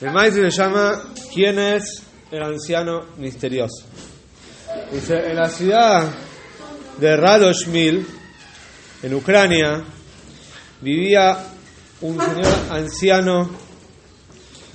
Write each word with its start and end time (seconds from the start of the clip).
El 0.00 0.12
maestro 0.12 0.42
le 0.44 0.50
llama 0.50 1.12
¿Quién 1.34 1.58
es 1.58 2.02
el 2.30 2.42
anciano 2.42 3.08
misterioso? 3.18 3.84
Dice, 4.90 5.14
en 5.30 5.36
la 5.36 5.48
ciudad 5.50 6.10
de 6.98 7.16
Radoshmil, 7.16 8.06
en 9.02 9.14
Ucrania, 9.14 9.84
vivía 10.80 11.36
un 12.00 12.18
señor 12.18 12.54
anciano 12.70 13.50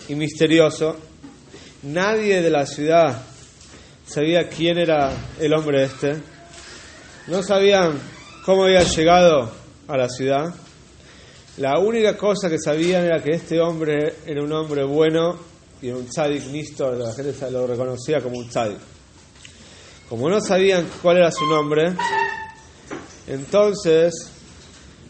y 0.07 0.13
misterioso. 0.13 0.95
Nadie 1.81 2.43
de 2.43 2.51
la 2.51 2.67
ciudad 2.67 3.23
sabía 4.05 4.47
quién 4.47 4.77
era 4.77 5.11
el 5.39 5.55
hombre 5.55 5.85
este. 5.85 6.17
No 7.25 7.41
sabían 7.41 7.99
cómo 8.45 8.65
había 8.65 8.83
llegado 8.83 9.51
a 9.87 9.97
la 9.97 10.07
ciudad. 10.07 10.53
La 11.57 11.79
única 11.79 12.17
cosa 12.17 12.49
que 12.49 12.59
sabían 12.59 13.05
era 13.05 13.23
que 13.23 13.31
este 13.31 13.61
hombre 13.61 14.15
era 14.25 14.43
un 14.43 14.51
hombre 14.51 14.83
bueno 14.83 15.37
y 15.81 15.89
un 15.89 16.05
tzadik 16.05 16.47
misto, 16.47 16.91
la 16.91 17.13
gente 17.13 17.49
lo 17.49 17.65
reconocía 17.65 18.21
como 18.21 18.37
un 18.37 18.49
tzadik. 18.49 18.77
Como 20.09 20.29
no 20.29 20.41
sabían 20.41 20.85
cuál 21.01 21.17
era 21.17 21.31
su 21.31 21.45
nombre, 21.45 21.93
entonces 23.27 24.13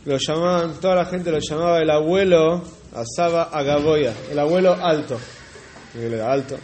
lo 0.06 0.18
llamaban, 0.18 0.80
toda 0.80 0.96
la 0.96 1.06
gente 1.06 1.32
lo 1.32 1.40
llamaba 1.40 1.80
el 1.80 1.90
abuelo 1.90 2.62
Asaba 2.94 3.50
Agaboya, 3.52 4.14
el 4.32 4.38
abuelo 4.38 4.74
alto. 4.74 5.18
Era 6.00 6.32
alto. 6.32 6.58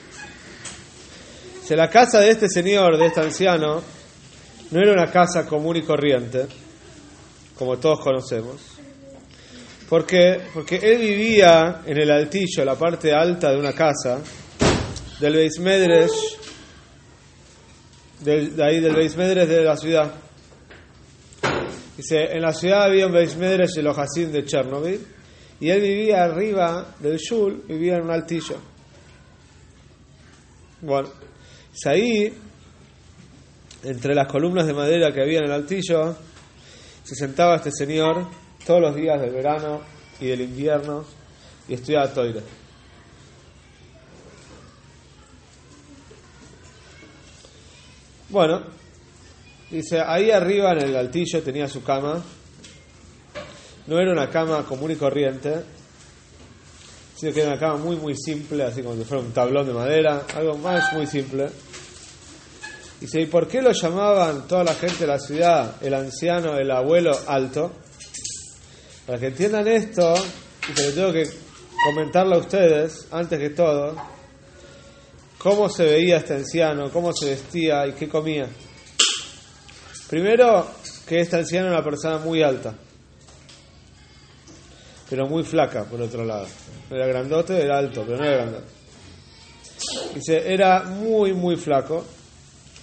Si 1.64 1.76
la 1.76 1.90
casa 1.90 2.20
de 2.20 2.30
este 2.30 2.48
señor, 2.48 2.98
de 2.98 3.08
este 3.08 3.22
anciano, 3.22 3.82
no 4.72 4.80
era 4.80 4.94
una 4.94 5.12
casa 5.12 5.46
común 5.46 5.78
y 5.78 5.82
corriente, 5.82 6.46
como 7.58 7.78
todos 7.78 8.00
conocemos. 8.02 8.81
¿Por 9.92 10.06
qué? 10.06 10.40
Porque 10.54 10.78
él 10.78 11.00
vivía 11.00 11.82
en 11.86 11.98
el 11.98 12.10
altillo, 12.10 12.64
la 12.64 12.78
parte 12.78 13.12
alta 13.12 13.52
de 13.52 13.58
una 13.60 13.74
casa, 13.74 14.22
del 15.20 15.34
Beis 15.34 15.60
Medresh, 15.60 16.38
del, 18.22 18.56
de 18.56 18.64
ahí 18.64 18.80
del 18.80 18.96
Beis 18.96 19.18
Medresh 19.18 19.50
de 19.50 19.66
la 19.66 19.76
ciudad. 19.76 20.14
Dice, 21.98 22.24
en 22.24 22.42
la 22.42 22.54
ciudad 22.54 22.84
había 22.84 23.06
un 23.06 23.12
Beis 23.12 23.36
Medresh 23.36 23.74
de 23.74 23.84
los 23.84 23.98
Hasid 23.98 24.30
de 24.30 24.46
Chernobyl, 24.46 25.06
y 25.60 25.70
él 25.70 25.82
vivía 25.82 26.24
arriba 26.24 26.96
del 26.98 27.18
Shul, 27.18 27.66
vivía 27.68 27.98
en 27.98 28.04
un 28.04 28.12
altillo. 28.12 28.56
Bueno, 30.84 31.10
es 31.74 31.86
ahí, 31.86 32.34
entre 33.84 34.16
las 34.16 34.32
columnas 34.32 34.66
de 34.66 34.74
madera 34.74 35.12
que 35.12 35.22
había 35.22 35.40
en 35.40 35.46
el 35.48 35.52
altillo, 35.52 36.16
se 37.04 37.14
sentaba 37.14 37.58
este 37.58 37.74
señor 37.74 38.40
todos 38.66 38.82
los 38.82 38.96
días 38.96 39.20
del 39.20 39.32
verano 39.32 39.82
y 40.20 40.28
del 40.28 40.42
invierno 40.42 41.04
y 41.68 41.74
estudiaba 41.74 42.14
Toire. 42.14 42.42
Bueno, 48.30 48.62
dice, 49.70 50.00
ahí 50.00 50.32
arriba 50.32 50.72
en 50.72 50.80
el 50.84 50.96
altillo 50.96 51.42
tenía 51.42 51.68
su 51.68 51.84
cama. 51.84 52.24
No 53.88 54.00
era 54.00 54.12
una 54.12 54.30
cama 54.30 54.64
común 54.64 54.92
y 54.92 54.96
corriente, 54.96 55.64
sino 57.16 57.34
que 57.34 57.42
era 57.42 57.52
una 57.52 57.60
cama 57.60 57.78
muy, 57.78 57.98
muy 57.98 58.16
simple, 58.16 58.64
así 58.64 58.82
como 58.82 58.96
si 58.96 59.04
fuera 59.04 59.24
un 59.24 59.34
tablón 59.34 59.68
de 59.68 59.74
madera, 59.74 60.24
algo 60.34 60.58
más 60.58 60.94
muy 60.94 61.08
simple. 61.08 61.50
Dice, 63.02 63.20
¿y 63.20 63.26
por 63.26 63.48
qué 63.48 63.62
lo 63.62 63.72
llamaban 63.72 64.48
toda 64.48 64.64
la 64.64 64.76
gente 64.76 65.00
de 65.00 65.08
la 65.08 65.20
ciudad 65.20 65.76
el 65.82 65.94
anciano, 65.94 66.58
el 66.58 66.72
abuelo 66.72 67.18
alto? 67.28 67.74
Para 69.12 69.20
que 69.20 69.28
entiendan 69.28 69.68
esto, 69.68 70.14
y 70.70 70.74
que 70.74 70.92
tengo 70.94 71.12
que 71.12 71.30
comentarlo 71.84 72.36
a 72.36 72.38
ustedes, 72.38 73.10
antes 73.12 73.38
que 73.38 73.50
todo, 73.50 73.94
cómo 75.38 75.68
se 75.68 75.84
veía 75.84 76.16
este 76.16 76.36
anciano, 76.36 76.90
cómo 76.90 77.12
se 77.12 77.32
vestía 77.32 77.86
y 77.88 77.92
qué 77.92 78.08
comía. 78.08 78.48
Primero, 80.10 80.66
que 81.06 81.20
este 81.20 81.36
anciano 81.36 81.68
era 81.68 81.76
una 81.76 81.84
persona 81.84 82.20
muy 82.20 82.42
alta, 82.42 82.74
pero 85.10 85.28
muy 85.28 85.44
flaca, 85.44 85.84
por 85.84 86.02
otro 86.02 86.24
lado. 86.24 86.48
Era 86.90 87.06
grandote, 87.06 87.62
era 87.62 87.80
alto, 87.80 88.06
pero 88.06 88.18
no 88.18 88.24
era 88.24 88.38
grandote. 88.38 88.68
Dice, 90.16 90.54
era 90.54 90.84
muy, 90.84 91.34
muy 91.34 91.58
flaco. 91.58 92.06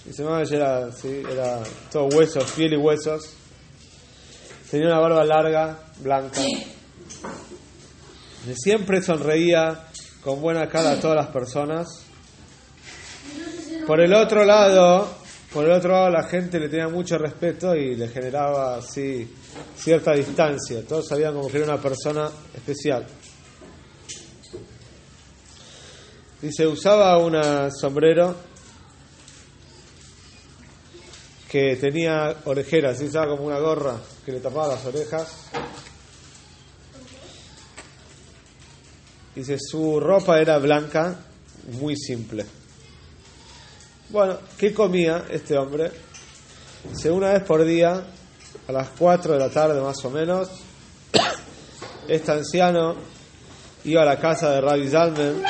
Dice, 0.05 0.21
no, 0.21 0.39
era, 0.39 0.91
sí, 0.91 1.23
era 1.27 1.63
todo 1.91 2.05
huesos, 2.05 2.51
piel 2.51 2.73
y 2.73 2.77
huesos. 2.77 3.33
Tenía 4.69 4.87
una 4.87 4.99
barba 4.99 5.25
larga, 5.25 5.79
blanca. 5.99 6.41
Siempre 8.55 9.01
sonreía 9.01 9.87
con 10.23 10.41
buena 10.41 10.69
cara 10.69 10.91
a 10.91 10.99
todas 10.99 11.17
las 11.17 11.27
personas. 11.27 11.87
Por 13.87 13.99
el 13.99 14.13
otro 14.13 14.45
lado, 14.45 15.09
por 15.51 15.65
el 15.65 15.71
otro 15.71 15.91
lado 15.91 16.11
la 16.11 16.23
gente 16.23 16.59
le 16.59 16.69
tenía 16.69 16.87
mucho 16.87 17.17
respeto 17.17 17.75
y 17.75 17.95
le 17.95 18.09
generaba 18.09 18.75
así 18.77 19.27
cierta 19.75 20.13
distancia. 20.13 20.83
Todos 20.87 21.07
sabían 21.07 21.33
como 21.33 21.49
que 21.49 21.57
era 21.57 21.65
una 21.65 21.81
persona 21.81 22.29
especial. 22.53 23.07
Dice, 26.43 26.67
usaba 26.67 27.17
un 27.17 27.71
sombrero 27.71 28.35
que 31.49 31.75
tenía 31.77 32.35
orejeras, 32.45 33.01
usaba 33.01 33.29
como 33.29 33.47
una 33.47 33.59
gorra 33.59 33.97
le 34.31 34.39
tapaba 34.39 34.75
las 34.75 34.85
orejas. 34.85 35.27
Dice, 39.35 39.57
su 39.59 39.99
ropa 39.99 40.39
era 40.39 40.57
blanca, 40.57 41.15
muy 41.79 41.95
simple. 41.95 42.45
Bueno, 44.09 44.39
¿qué 44.57 44.73
comía 44.73 45.25
este 45.29 45.57
hombre? 45.57 45.91
Dice, 46.89 47.11
una 47.11 47.33
vez 47.33 47.43
por 47.43 47.63
día, 47.63 48.03
a 48.67 48.71
las 48.71 48.89
4 48.97 49.33
de 49.33 49.39
la 49.39 49.49
tarde 49.49 49.81
más 49.81 50.03
o 50.03 50.09
menos, 50.09 50.49
este 52.07 52.31
anciano 52.31 52.95
iba 53.83 54.01
a 54.01 54.05
la 54.05 54.19
casa 54.19 54.51
de 54.51 54.61
Rabbi 54.61 54.89
Zalmen, 54.89 55.43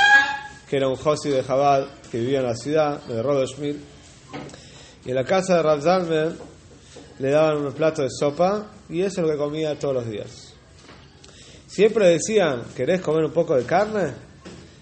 que 0.70 0.78
era 0.78 0.88
un 0.88 0.96
Josi 0.96 1.30
de 1.30 1.42
Jabal 1.44 1.90
que 2.12 2.20
vivía 2.20 2.40
en 2.40 2.46
la 2.46 2.56
ciudad, 2.56 3.02
de 3.04 3.24
Rodoshmil, 3.24 3.82
y 5.06 5.10
en 5.10 5.16
la 5.16 5.24
casa 5.24 5.56
de 5.56 5.64
Rabbi 5.64 5.82
Zalmen 5.82 6.38
le 7.20 7.32
daban 7.32 7.58
un 7.58 7.74
plato 7.74 8.02
de 8.02 8.10
sopa 8.10 8.72
y 8.90 9.02
eso 9.02 9.22
es 9.22 9.28
lo 9.28 9.34
que 9.34 9.38
comía 9.38 9.78
todos 9.78 9.94
los 9.94 10.10
días. 10.10 10.54
Siempre 11.68 12.08
decían, 12.08 12.64
¿querés 12.76 13.02
comer 13.02 13.26
un 13.26 13.32
poco 13.32 13.56
de 13.56 13.66
carne? 13.66 14.14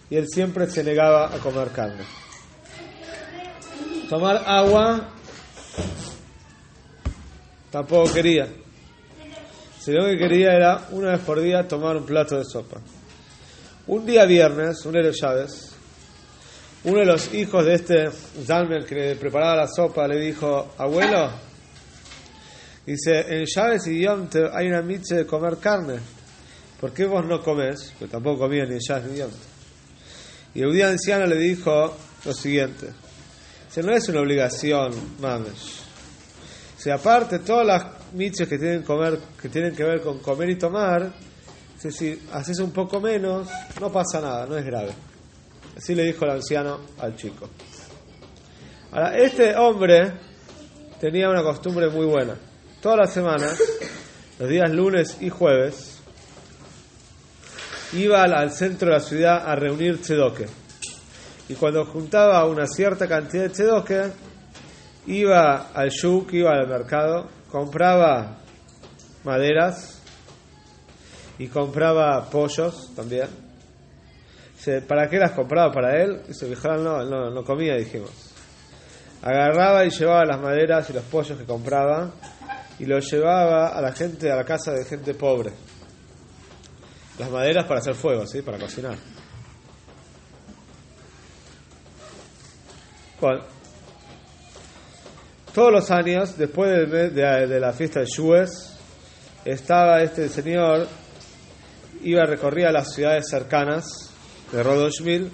Y 0.09 0.15
él 0.15 0.27
siempre 0.27 0.69
se 0.69 0.83
negaba 0.83 1.35
a 1.35 1.39
comer 1.39 1.69
carne. 1.69 2.05
Tomar 4.09 4.43
agua 4.45 5.09
tampoco 7.71 8.13
quería. 8.13 8.47
Si 9.79 9.91
lo 9.91 10.05
que 10.05 10.17
quería 10.17 10.53
era 10.53 10.87
una 10.91 11.11
vez 11.11 11.19
por 11.19 11.41
día 11.41 11.67
tomar 11.67 11.97
un 11.97 12.05
plato 12.05 12.37
de 12.37 12.45
sopa. 12.45 12.79
Un 13.87 14.05
día 14.05 14.25
viernes, 14.25 14.85
un 14.85 14.93
de 14.93 15.11
Chávez, 15.11 15.73
uno 16.83 16.99
de 16.99 17.05
los 17.05 17.33
hijos 17.33 17.65
de 17.65 17.73
este 17.73 18.09
Zalmer 18.45 18.85
que 18.85 18.95
le 18.95 19.15
preparaba 19.15 19.55
la 19.55 19.67
sopa 19.67 20.07
le 20.07 20.19
dijo, 20.19 20.73
abuelo, 20.77 21.31
dice, 22.91 23.25
en 23.27 23.45
Chávez 23.45 23.87
y 23.87 24.01
Yom 24.01 24.27
hay 24.53 24.67
una 24.67 24.81
mitzvah 24.81 25.17
de 25.17 25.25
comer 25.25 25.57
carne. 25.57 25.99
¿Por 26.79 26.93
qué 26.93 27.05
vos 27.05 27.25
no 27.25 27.41
comés? 27.41 27.93
Pues 27.97 28.09
tampoco 28.09 28.39
comía 28.39 28.65
ni 28.65 28.75
en 28.75 29.11
ni 29.11 29.17
Yom 29.17 29.31
Y 30.53 30.61
el 30.61 30.73
día 30.73 30.89
anciano 30.89 31.25
le 31.25 31.37
dijo 31.37 31.95
lo 32.25 32.33
siguiente, 32.33 32.87
dice, 33.67 33.83
no 33.83 33.93
es 33.93 34.07
una 34.09 34.21
obligación, 34.21 34.91
mames. 35.19 35.83
Si 36.77 36.89
aparte 36.89 37.39
todas 37.39 37.65
las 37.65 37.85
mitzvahs 38.13 38.49
que 38.49 38.57
tienen, 38.57 38.83
comer, 38.83 39.19
que 39.41 39.49
tienen 39.49 39.75
que 39.75 39.83
ver 39.83 40.01
con 40.01 40.19
comer 40.19 40.49
y 40.49 40.57
tomar, 40.57 41.11
si 41.77 42.19
haces 42.31 42.59
un 42.59 42.71
poco 42.71 42.99
menos, 42.99 43.47
no 43.79 43.91
pasa 43.91 44.19
nada, 44.19 44.45
no 44.45 44.57
es 44.57 44.65
grave. 44.65 44.91
Así 45.77 45.93
le 45.93 46.03
dijo 46.03 46.25
el 46.25 46.31
anciano 46.31 46.79
al 46.97 47.15
chico. 47.15 47.50
Ahora, 48.91 49.15
este 49.17 49.56
hombre 49.56 50.12
tenía 51.00 51.29
una 51.29 51.44
costumbre 51.44 51.89
muy 51.89 52.06
buena. 52.06 52.35
Todas 52.81 52.97
las 53.00 53.13
semanas, 53.13 53.59
los 54.38 54.47
días 54.47 54.69
lunes 54.69 55.18
y 55.19 55.29
jueves, 55.29 56.00
iba 57.94 58.21
al 58.21 58.51
centro 58.51 58.89
de 58.89 58.94
la 58.94 59.00
ciudad 59.00 59.50
a 59.50 59.56
reunir 59.56 60.00
tzedoke. 60.00 60.47
Y 61.50 61.56
cuando 61.56 61.85
juntaba 61.85 62.45
una 62.45 62.68
cierta 62.68 63.07
cantidad 63.07 63.44
de 63.44 63.50
tzedoke, 63.50 64.12
iba 65.07 65.69
al 65.74 65.89
shuk, 65.89 66.31
iba 66.33 66.51
al 66.51 66.68
mercado, 66.68 67.27
compraba 67.50 68.38
maderas 69.24 70.00
y 71.39 71.47
compraba 71.47 72.29
pollos 72.29 72.91
también. 72.95 73.47
¿para 74.88 75.07
qué 75.09 75.18
las 75.18 75.31
compraba? 75.31 75.71
¿Para 75.71 76.01
él? 76.01 76.21
Dice, 76.27 76.47
no, 76.63 77.03
no, 77.03 77.29
no 77.29 77.44
comía, 77.44 77.75
dijimos. 77.75 78.12
Agarraba 79.21 79.85
y 79.85 79.89
llevaba 79.89 80.25
las 80.25 80.41
maderas 80.41 80.89
y 80.89 80.94
los 80.94 81.03
pollos 81.03 81.38
que 81.38 81.45
compraba 81.45 82.12
y 82.79 82.85
los 82.85 83.12
llevaba 83.12 83.69
a 83.69 83.81
la 83.81 83.91
gente, 83.91 84.31
a 84.31 84.35
la 84.35 84.45
casa 84.45 84.71
de 84.71 84.85
gente 84.85 85.13
pobre. 85.13 85.51
Las 87.18 87.31
maderas 87.31 87.65
para 87.65 87.79
hacer 87.79 87.95
fuego, 87.95 88.27
¿sí? 88.27 88.41
Para 88.41 88.59
cocinar. 88.59 88.97
Todos 95.53 95.71
los 95.71 95.89
años, 95.89 96.38
después 96.38 96.69
de, 96.91 97.09
de 97.09 97.59
la 97.59 97.74
fiesta 97.74 98.01
de 98.01 98.06
Shues, 98.06 98.77
estaba 99.44 100.03
este 100.03 100.29
señor, 100.29 100.88
iba 102.03 102.21
a 102.21 102.25
recorrer 102.25 102.71
las 102.71 102.94
ciudades 102.94 103.27
cercanas 103.27 104.12
de 104.51 104.62
Rodoshville 104.62 105.31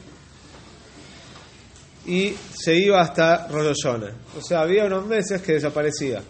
y 2.06 2.36
se 2.54 2.76
iba 2.76 3.02
hasta 3.02 3.48
Rodoshone. 3.48 4.12
O 4.38 4.42
sea, 4.42 4.62
había 4.62 4.86
unos 4.86 5.06
meses 5.06 5.42
que 5.42 5.54
desaparecía. 5.54 6.22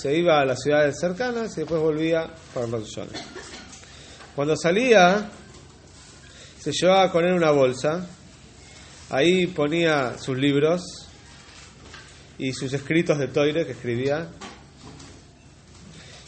Se 0.00 0.16
iba 0.16 0.40
a 0.40 0.44
las 0.44 0.62
ciudades 0.62 0.96
cercanas 1.00 1.56
y 1.56 1.60
después 1.62 1.80
volvía 1.80 2.30
para 2.54 2.66
Rodoshone. 2.66 3.10
Cuando 4.36 4.54
salía, 4.56 5.28
se 6.60 6.70
llevaba 6.70 7.10
con 7.10 7.24
él 7.24 7.32
una 7.32 7.50
bolsa. 7.50 8.06
Ahí 9.10 9.48
ponía 9.48 10.16
sus 10.16 10.38
libros 10.38 10.82
y 12.38 12.52
sus 12.52 12.72
escritos 12.72 13.18
de 13.18 13.26
Toire 13.26 13.66
que 13.66 13.72
escribía. 13.72 14.28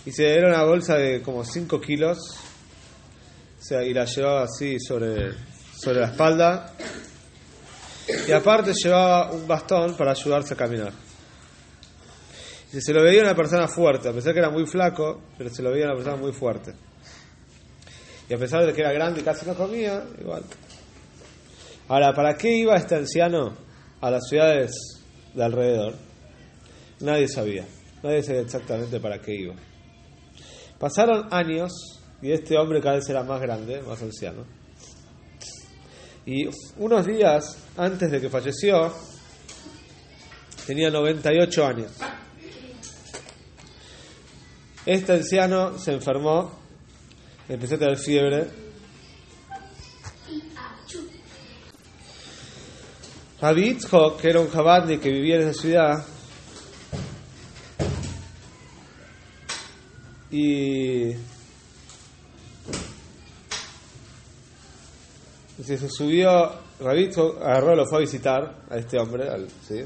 Y 0.05 0.11
se 0.11 0.35
era 0.35 0.49
una 0.49 0.65
bolsa 0.65 0.97
de 0.97 1.23
como 1.23 1.45
5 1.45 1.81
kilos. 1.81 2.19
Y 3.71 3.95
la 3.95 4.05
llevaba 4.05 4.43
así 4.43 4.81
sobre, 4.81 5.31
sobre 5.81 6.01
la 6.01 6.07
espalda. 6.07 6.75
Y 8.27 8.33
aparte 8.33 8.73
llevaba 8.73 9.31
un 9.31 9.47
bastón 9.47 9.97
para 9.97 10.11
ayudarse 10.11 10.55
a 10.55 10.57
caminar. 10.57 11.10
Y 12.73 12.81
se 12.81 12.93
lo 12.93 13.03
veía 13.03 13.23
una 13.23 13.35
persona 13.35 13.67
fuerte, 13.67 14.09
a 14.09 14.13
pesar 14.13 14.33
que 14.33 14.39
era 14.39 14.51
muy 14.51 14.67
flaco, 14.67 15.21
pero 15.37 15.51
se 15.51 15.63
lo 15.63 15.73
veía 15.73 15.87
una 15.87 15.95
persona 15.95 16.17
muy 16.17 16.33
fuerte. 16.33 16.73
Y 18.29 18.35
a 18.35 18.39
pesar 18.39 18.65
de 18.65 18.73
que 18.73 18.81
era 18.81 18.93
grande 18.93 19.21
y 19.21 19.25
casi 19.25 19.45
no 19.45 19.55
comía, 19.55 20.05
igual. 20.21 20.45
Ahora, 21.89 22.15
¿para 22.15 22.37
qué 22.37 22.57
iba 22.57 22.77
este 22.77 22.95
anciano 22.95 23.57
a 24.01 24.11
las 24.11 24.29
ciudades 24.29 24.71
de 25.35 25.45
alrededor? 25.45 25.95
Nadie 27.01 27.27
sabía. 27.27 27.67
Nadie 28.05 28.23
sabía 28.23 28.43
exactamente 28.43 29.01
para 29.01 29.21
qué 29.21 29.35
iba. 29.35 29.55
Pasaron 30.79 31.27
años 31.33 31.73
y 32.23 32.31
este 32.31 32.57
hombre 32.57 32.81
cada 32.81 32.97
vez 32.97 33.09
era 33.09 33.25
más 33.25 33.41
grande, 33.41 33.83
más 33.83 34.01
anciano. 34.01 34.45
Y 36.25 36.49
unos 36.77 37.07
días 37.07 37.59
antes 37.77 38.11
de 38.11 38.21
que 38.21 38.29
falleció, 38.29 38.95
tenía 40.67 40.91
98 40.91 41.67
años. 41.67 41.91
Este 44.87 45.13
anciano 45.13 45.79
se 45.79 45.93
enfermó, 45.93 46.53
empezó 47.49 47.75
a 47.75 47.79
tener 47.79 47.99
fiebre. 47.99 48.49
Rabbi 53.41 53.79
que 54.21 54.29
era 54.29 54.41
un 54.41 54.51
jabadni 54.51 54.99
que 54.99 55.11
vivía 55.11 55.37
en 55.37 55.49
esa 55.49 55.61
ciudad, 55.61 56.07
y 60.31 61.13
se 65.63 65.89
subió, 65.89 66.53
Rabbi 66.81 67.11
agarró, 67.43 67.77
lo 67.77 67.87
fue 67.87 67.99
a 67.99 68.01
visitar 68.01 68.57
a 68.69 68.77
este 68.77 68.99
hombre, 68.99 69.29
al, 69.29 69.49
¿sí? 69.67 69.85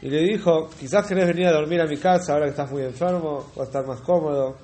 Y 0.00 0.08
le 0.08 0.22
dijo, 0.22 0.70
quizás 0.78 1.06
querés 1.06 1.26
venir 1.26 1.46
a 1.46 1.52
dormir 1.52 1.80
a 1.80 1.86
mi 1.86 1.96
casa 1.96 2.32
ahora 2.32 2.46
que 2.46 2.50
estás 2.50 2.70
muy 2.70 2.82
enfermo, 2.82 3.50
va 3.58 3.62
a 3.62 3.66
estar 3.66 3.84
más 3.84 4.00
cómodo. 4.00 4.56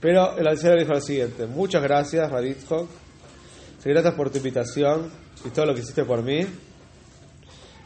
Pero 0.00 0.38
el 0.38 0.46
anciano 0.46 0.76
le 0.76 0.82
dijo 0.82 0.94
lo 0.94 1.00
siguiente, 1.00 1.46
muchas 1.46 1.82
gracias, 1.82 2.30
Raditko, 2.30 2.88
gracias 3.82 4.14
por 4.14 4.30
tu 4.30 4.38
invitación 4.38 5.10
y 5.44 5.48
todo 5.48 5.66
lo 5.66 5.74
que 5.74 5.80
hiciste 5.80 6.04
por 6.04 6.22
mí, 6.22 6.46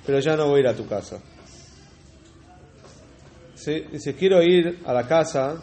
pero 0.04 0.18
ya 0.18 0.36
no 0.36 0.48
voy 0.48 0.58
a 0.58 0.60
ir 0.60 0.68
a 0.68 0.74
tu 0.74 0.86
casa. 0.86 1.20
¿Sí? 3.54 3.86
Dice, 3.92 4.14
quiero 4.14 4.42
ir 4.42 4.80
a 4.84 4.92
la 4.92 5.06
casa 5.06 5.62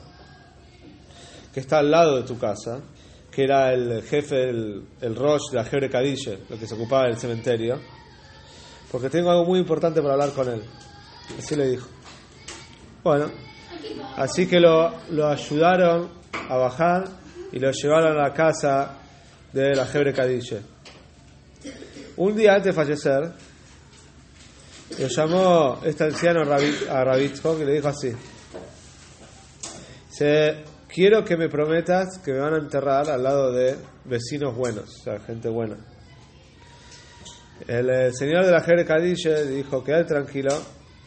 que 1.53 1.59
está 1.59 1.79
al 1.79 1.91
lado 1.91 2.17
de 2.17 2.23
tu 2.23 2.39
casa, 2.39 2.79
que 3.29 3.43
era 3.43 3.73
el 3.73 4.01
jefe, 4.01 4.49
el, 4.49 4.85
el 5.01 5.15
Rosh 5.15 5.51
de 5.51 5.57
la 5.57 5.65
Jebre 5.65 5.89
lo 6.49 6.57
que 6.57 6.65
se 6.65 6.73
ocupaba 6.73 7.03
del 7.03 7.17
cementerio 7.17 7.98
porque 8.91 9.09
tengo 9.09 9.29
algo 9.31 9.45
muy 9.45 9.59
importante 9.59 10.01
para 10.01 10.13
hablar 10.13 10.31
con 10.31 10.49
él. 10.49 10.63
Así 11.37 11.55
le 11.55 11.67
dijo. 11.67 11.87
Bueno, 13.03 13.31
así 14.17 14.47
que 14.47 14.59
lo, 14.59 14.91
lo 15.11 15.27
ayudaron 15.27 16.09
a 16.49 16.57
bajar 16.57 17.05
y 17.51 17.59
lo 17.59 17.71
llevaron 17.71 18.17
a 18.17 18.27
la 18.27 18.33
casa 18.33 18.97
de 19.53 19.75
la 19.75 19.85
Jebre 19.85 20.13
Cadille. 20.13 20.61
Un 22.17 22.35
día 22.35 22.55
antes 22.55 22.65
de 22.65 22.73
fallecer, 22.73 23.31
lo 24.99 25.07
llamó 25.07 25.79
este 25.83 26.03
anciano 26.03 26.41
a 26.41 27.03
Rabitko 27.03 27.57
y 27.59 27.65
le 27.65 27.73
dijo 27.73 27.87
así: 27.87 28.11
Dice, 30.09 30.63
quiero 30.87 31.23
que 31.23 31.37
me 31.37 31.47
prometas 31.47 32.17
que 32.23 32.33
me 32.33 32.39
van 32.39 32.55
a 32.55 32.57
enterrar 32.57 33.09
al 33.09 33.23
lado 33.23 33.51
de 33.51 33.77
vecinos 34.05 34.55
buenos, 34.55 34.99
o 34.99 35.03
sea, 35.03 35.19
gente 35.19 35.47
buena. 35.47 35.77
El, 37.67 37.89
el 37.89 38.15
señor 38.15 38.45
de 38.45 38.51
la 38.51 38.61
Jere 38.61 38.85
Kadishe 38.85 39.45
dijo: 39.45 39.83
Quédate 39.83 40.05
tranquilo, 40.05 40.51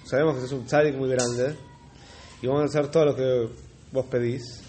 sabemos 0.04 0.38
que 0.38 0.44
es 0.44 0.52
un 0.52 0.66
tzadik 0.66 0.94
muy 0.96 1.08
grande 1.08 1.54
y 2.42 2.46
vamos 2.46 2.62
a 2.62 2.64
hacer 2.66 2.90
todo 2.90 3.06
lo 3.06 3.16
que 3.16 3.48
vos 3.90 4.06
pedís 4.06 4.62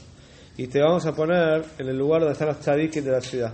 y 0.55 0.67
te 0.67 0.81
vamos 0.81 1.05
a 1.05 1.13
poner 1.13 1.65
en 1.77 1.87
el 1.87 1.97
lugar 1.97 2.21
donde 2.21 2.33
están 2.33 2.49
los 2.49 2.59
tzadikim 2.59 3.03
de 3.03 3.11
la 3.11 3.21
ciudad. 3.21 3.53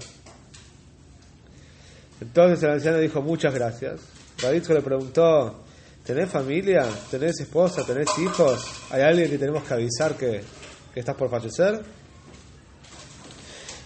Entonces 2.22 2.64
el 2.64 2.72
anciano 2.72 2.98
dijo: 3.00 3.22
Muchas 3.22 3.54
gracias. 3.54 4.02
Raditzo 4.42 4.74
le 4.74 4.82
preguntó: 4.82 5.64
¿Tenés 6.04 6.30
familia? 6.30 6.88
¿Tenés 7.10 7.40
esposa? 7.40 7.84
¿Tenés 7.86 8.10
hijos? 8.20 8.66
¿Hay 8.92 9.02
alguien 9.02 9.30
que 9.30 9.38
tenemos 9.38 9.64
que 9.64 9.74
avisar 9.74 10.16
que, 10.16 10.42
que 10.94 11.00
estás 11.00 11.16
por 11.16 11.30
fallecer? 11.30 11.82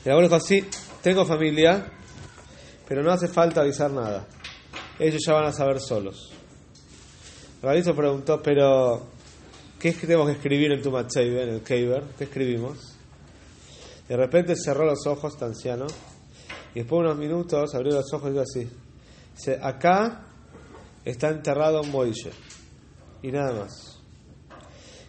Y 0.04 0.08
el 0.08 0.12
abuelo 0.12 0.30
dijo: 0.30 0.40
Sí, 0.40 0.66
tengo 1.02 1.26
familia, 1.26 1.86
pero 2.88 3.04
no 3.04 3.12
hace 3.12 3.28
falta 3.28 3.62
avisar 3.62 3.92
nada. 3.92 4.26
Ellos 5.00 5.22
ya 5.26 5.34
van 5.34 5.46
a 5.46 5.52
saber 5.52 5.80
solos. 5.80 6.32
Rabito 7.62 7.96
preguntó, 7.96 8.42
pero 8.42 9.08
¿qué 9.80 9.94
tenemos 9.94 10.28
que 10.28 10.34
escribir 10.34 10.72
en 10.74 10.82
tu 10.82 10.96
en 10.96 11.50
el 11.50 11.62
Keiber? 11.62 12.04
¿Qué 12.18 12.26
escribimos? 12.26 12.96
De 14.08 14.18
repente 14.18 14.56
cerró 14.56 14.86
los 14.86 15.08
ojos, 15.08 15.38
tan 15.38 15.50
anciano, 15.50 15.88
y 16.76 16.80
después 16.80 17.00
de 17.00 17.06
unos 17.08 17.18
minutos 17.18 17.74
abrió 17.74 17.94
los 17.94 18.14
ojos 18.14 18.30
y 18.30 18.32
dijo 18.32 18.44
así. 18.44 18.70
Dice, 19.36 19.60
acá 19.62 20.26
está 21.06 21.30
enterrado 21.30 21.84
Moishe. 21.84 22.32
Y 23.22 23.32
nada 23.32 23.54
más. 23.54 24.00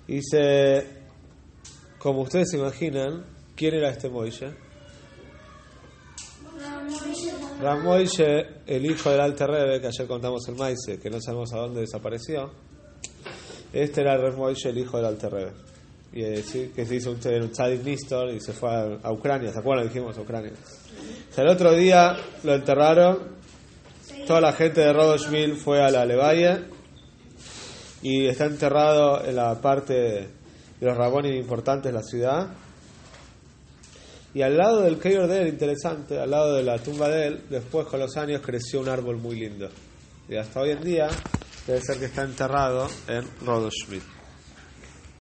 Y 0.06 0.16
dice, 0.16 0.86
como 1.98 2.22
ustedes 2.22 2.50
se 2.50 2.58
imaginan, 2.58 3.26
¿quién 3.56 3.74
era 3.74 3.90
este 3.90 4.08
Moishe? 4.08 4.54
Ramoishe, 7.64 8.46
el 8.66 8.84
hijo 8.84 9.08
del 9.08 9.20
Alter 9.20 9.48
Rebbe, 9.48 9.80
que 9.80 9.86
ayer 9.86 10.06
contamos 10.06 10.46
el 10.48 10.54
Maise, 10.54 10.98
que 11.00 11.08
no 11.08 11.18
sabemos 11.18 11.50
a 11.54 11.60
dónde 11.60 11.80
desapareció, 11.80 12.50
este 13.72 14.02
era 14.02 14.18
Ramoishe, 14.18 14.68
el 14.68 14.76
hijo 14.76 14.98
del 14.98 15.06
Alter 15.06 15.32
Rebbe. 15.32 15.52
Y 16.12 16.20
decir 16.20 16.72
que 16.72 16.84
se 16.84 16.96
hizo 16.96 17.10
un, 17.10 17.16
un 17.16 17.50
Tzadik 17.50 17.82
Nistor 17.82 18.34
y 18.34 18.40
se 18.40 18.52
fue 18.52 18.70
a, 19.02 19.10
Ucrania, 19.10 19.50
¿se 19.50 19.58
acuerdan? 19.58 19.88
Dijimos 19.88 20.18
Ucrania. 20.18 20.52
O 20.52 21.34
sea, 21.34 21.42
el 21.42 21.50
otro 21.50 21.72
día 21.72 22.14
lo 22.42 22.54
enterraron, 22.54 23.18
toda 24.26 24.42
la 24.42 24.52
gente 24.52 24.82
de 24.82 24.92
Rodoshville 24.92 25.56
fue 25.56 25.82
a 25.82 25.90
la 25.90 26.04
Levalle 26.04 26.64
y 28.02 28.26
está 28.26 28.44
enterrado 28.44 29.24
en 29.24 29.36
la 29.36 29.58
parte 29.62 29.94
de 29.94 30.28
los 30.80 30.96
rabones 30.96 31.34
importantes 31.34 31.90
de 31.90 31.98
la 31.98 32.02
ciudad 32.02 32.48
y 34.34 34.42
al 34.42 34.56
lado 34.56 34.82
del 34.82 34.98
Keyor 34.98 35.28
de 35.28 35.42
él, 35.42 35.48
interesante, 35.48 36.18
al 36.18 36.30
lado 36.30 36.56
de 36.56 36.64
la 36.64 36.78
tumba 36.78 37.08
de 37.08 37.28
él, 37.28 37.42
después 37.48 37.86
con 37.86 38.00
los 38.00 38.16
años 38.16 38.42
creció 38.44 38.80
un 38.80 38.88
árbol 38.88 39.16
muy 39.16 39.36
lindo. 39.36 39.68
Y 40.28 40.34
hasta 40.34 40.60
hoy 40.60 40.70
en 40.70 40.82
día 40.82 41.08
debe 41.66 41.80
ser 41.80 41.98
que 41.98 42.06
está 42.06 42.22
enterrado 42.22 42.88
en 43.06 43.24
Rodoshville. 43.46 44.13